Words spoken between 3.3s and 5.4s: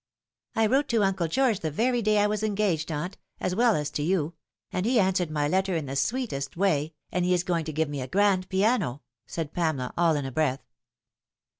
as well as to you; and he answered